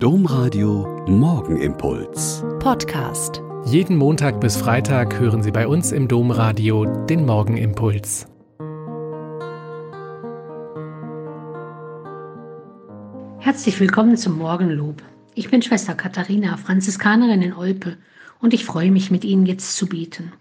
Domradio 0.00 1.04
Morgenimpuls. 1.08 2.44
Podcast. 2.60 3.42
Jeden 3.64 3.96
Montag 3.96 4.40
bis 4.40 4.56
Freitag 4.56 5.18
hören 5.18 5.42
Sie 5.42 5.50
bei 5.50 5.66
uns 5.66 5.90
im 5.90 6.06
Domradio 6.06 6.84
den 7.06 7.26
Morgenimpuls. 7.26 8.28
Herzlich 13.40 13.80
willkommen 13.80 14.16
zum 14.16 14.38
Morgenlob. 14.38 15.02
Ich 15.34 15.50
bin 15.50 15.62
Schwester 15.62 15.96
Katharina, 15.96 16.56
Franziskanerin 16.58 17.42
in 17.42 17.52
Olpe, 17.52 17.96
und 18.38 18.54
ich 18.54 18.64
freue 18.64 18.92
mich, 18.92 19.10
mit 19.10 19.24
Ihnen 19.24 19.46
jetzt 19.46 19.74
zu 19.74 19.88
beten. 19.88 20.32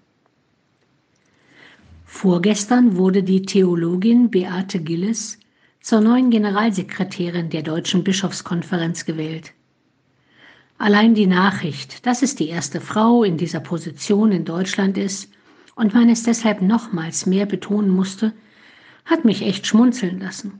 Vorgestern 2.05 2.95
wurde 2.95 3.23
die 3.23 3.41
Theologin 3.41 4.29
Beate 4.29 4.79
Gilles 4.79 5.39
zur 5.87 6.01
neuen 6.01 6.31
Generalsekretärin 6.31 7.49
der 7.49 7.61
Deutschen 7.61 8.03
Bischofskonferenz 8.03 9.05
gewählt. 9.05 9.53
Allein 10.77 11.15
die 11.15 11.27
Nachricht, 11.27 12.05
dass 12.05 12.23
es 12.23 12.35
die 12.35 12.49
erste 12.49 12.81
Frau 12.81 13.23
in 13.23 13.37
dieser 13.37 13.61
Position 13.61 14.33
in 14.33 14.43
Deutschland 14.43 14.97
ist 14.97 15.31
und 15.75 15.93
man 15.93 16.09
es 16.09 16.23
deshalb 16.23 16.61
nochmals 16.61 17.25
mehr 17.25 17.45
betonen 17.45 17.89
musste, 17.89 18.33
hat 19.05 19.23
mich 19.23 19.43
echt 19.43 19.65
schmunzeln 19.65 20.19
lassen. 20.19 20.59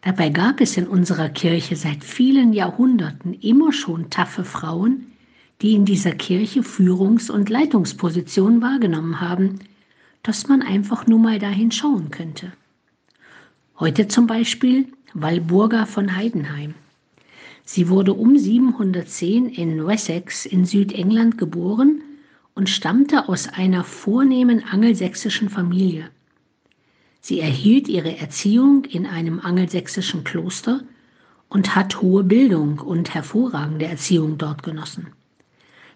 Dabei 0.00 0.30
gab 0.30 0.60
es 0.60 0.76
in 0.76 0.88
unserer 0.88 1.28
Kirche 1.28 1.76
seit 1.76 2.02
vielen 2.02 2.52
Jahrhunderten 2.52 3.34
immer 3.34 3.72
schon 3.72 4.10
taffe 4.10 4.42
Frauen, 4.42 5.12
die 5.62 5.74
in 5.74 5.84
dieser 5.84 6.10
Kirche 6.10 6.64
Führungs- 6.64 7.30
und 7.30 7.50
Leitungspositionen 7.50 8.62
wahrgenommen 8.62 9.20
haben, 9.20 9.60
dass 10.24 10.48
man 10.48 10.62
einfach 10.62 11.06
nur 11.06 11.20
mal 11.20 11.38
dahin 11.38 11.70
schauen 11.70 12.10
könnte. 12.10 12.50
Heute 13.80 14.08
zum 14.08 14.26
Beispiel 14.26 14.88
Walburga 15.14 15.86
von 15.86 16.16
Heidenheim. 16.16 16.74
Sie 17.64 17.88
wurde 17.88 18.12
um 18.12 18.36
710 18.36 19.46
in 19.50 19.86
Wessex 19.86 20.46
in 20.46 20.64
Südengland 20.64 21.38
geboren 21.38 22.02
und 22.56 22.68
stammte 22.68 23.28
aus 23.28 23.46
einer 23.46 23.84
vornehmen 23.84 24.64
angelsächsischen 24.68 25.48
Familie. 25.48 26.10
Sie 27.20 27.38
erhielt 27.38 27.86
ihre 27.86 28.18
Erziehung 28.18 28.84
in 28.84 29.06
einem 29.06 29.38
angelsächsischen 29.38 30.24
Kloster 30.24 30.80
und 31.48 31.76
hat 31.76 32.02
hohe 32.02 32.24
Bildung 32.24 32.80
und 32.80 33.14
hervorragende 33.14 33.86
Erziehung 33.86 34.38
dort 34.38 34.64
genossen. 34.64 35.12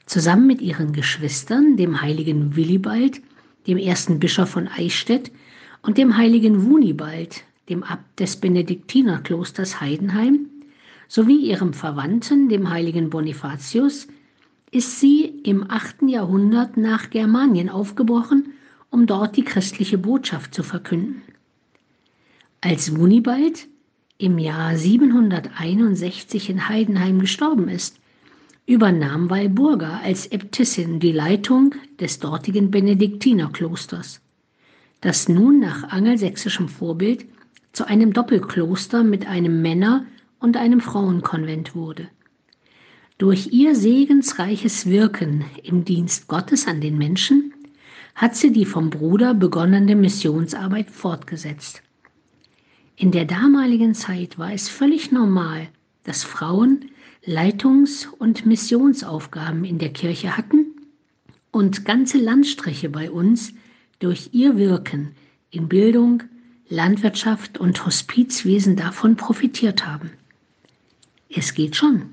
Zusammen 0.07 0.47
mit 0.47 0.61
ihren 0.61 0.92
Geschwistern, 0.92 1.77
dem 1.77 2.01
heiligen 2.01 2.55
Willibald, 2.55 3.20
dem 3.67 3.77
ersten 3.77 4.20
Bischof 4.20 4.51
von 4.51 4.69
Eichstätt, 4.69 5.33
und 5.83 5.98
dem 5.98 6.17
heiligen 6.17 6.64
Wunibald, 6.64 7.42
dem 7.69 7.83
Abt 7.83 8.21
des 8.21 8.37
Benediktinerklosters 8.37 9.81
Heidenheim, 9.81 10.47
sowie 11.09 11.47
ihrem 11.47 11.75
Verwandten, 11.75 12.49
dem 12.49 12.71
heiligen 12.71 13.11
Bonifatius, 13.11 14.09
ist 14.71 15.01
sie 15.01 15.25
im 15.45 15.71
8. 15.71 16.03
Jahrhundert 16.09 16.77
nach 16.77 17.11
Germanien 17.11 17.69
aufgebrochen, 17.69 18.55
um 18.91 19.07
dort 19.07 19.37
die 19.37 19.45
christliche 19.45 19.99
Botschaft 19.99 20.55
zu 20.55 20.63
verkünden. 20.63 21.23
Als 22.63 22.97
Wunibald 22.97 23.69
im 24.19 24.39
Jahr 24.39 24.77
761 24.77 26.49
in 26.49 26.69
Heidenheim 26.69 27.21
gestorben 27.21 27.69
ist, 27.69 27.99
übernahm 28.67 29.29
Walburga 29.29 30.01
als 30.05 30.31
Äbtissin 30.31 31.01
die 31.01 31.13
Leitung 31.13 31.75
des 32.01 32.21
dortigen 32.21 32.71
Benediktinerklosters, 32.71 34.21
das 35.01 35.29
nun 35.29 35.61
nach 35.61 35.91
angelsächsischem 35.91 36.69
Vorbild 36.69 37.27
zu 37.73 37.87
einem 37.87 38.12
Doppelkloster 38.12 39.03
mit 39.03 39.27
einem 39.27 39.62
Männer- 39.62 40.06
und 40.39 40.56
einem 40.56 40.81
Frauenkonvent 40.81 41.75
wurde. 41.75 42.09
Durch 43.19 43.53
ihr 43.53 43.75
segensreiches 43.75 44.87
Wirken 44.87 45.45
im 45.62 45.84
Dienst 45.84 46.27
Gottes 46.27 46.67
an 46.67 46.81
den 46.81 46.98
Menschen 46.98 47.55
hat 48.14 48.37
sie 48.37 48.53
die 48.53 48.64
vom 48.64 48.91
Bruder 48.91 49.34
begonnene 49.34 49.97
Missionsarbeit 49.97 50.91
fortgesetzt. 50.91 51.83
In 52.97 53.11
der 53.11 53.24
damaligen 53.24 53.95
Zeit 53.95 54.39
war 54.39 54.52
es 54.52 54.68
völlig 54.68 55.13
normal, 55.13 55.68
dass 56.05 56.24
Frauen 56.24 56.91
Leitungs- 57.24 58.08
und 58.18 58.47
Missionsaufgaben 58.47 59.64
in 59.64 59.79
der 59.79 59.92
Kirche 59.92 60.36
hatten 60.36 60.67
und 61.52 61.85
ganze 61.85 62.18
Landstriche 62.18 62.89
bei 62.89 63.11
uns 63.11 63.55
durch 64.01 64.30
ihr 64.33 64.57
Wirken 64.57 65.14
in 65.51 65.68
Bildung, 65.68 66.24
Landwirtschaft 66.73 67.59
und 67.59 67.85
Hospizwesen 67.85 68.77
davon 68.77 69.17
profitiert 69.17 69.87
haben. 69.87 70.13
Es 71.29 71.53
geht 71.55 71.77
schon. 71.77 72.05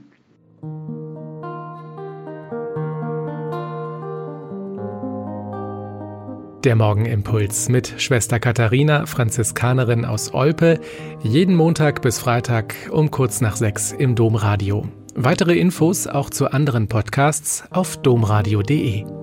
Der 6.66 6.75
Morgenimpuls 6.75 7.70
mit 7.70 8.02
Schwester 8.02 8.38
Katharina, 8.42 9.06
Franziskanerin 9.06 10.03
aus 10.03 10.34
Olpe, 10.34 10.81
jeden 11.24 11.56
Montag 11.56 12.02
bis 12.02 12.20
Freitag 12.20 12.76
um 12.91 13.12
kurz 13.12 13.40
nach 13.40 13.56
sechs 13.56 13.94
im 13.94 14.16
Domradio. 14.16 14.90
Weitere 15.16 15.58
Infos 15.58 16.06
auch 16.06 16.30
zu 16.30 16.52
anderen 16.52 16.90
Podcasts 16.90 17.64
auf 17.72 17.96
domradio.de. 18.02 19.19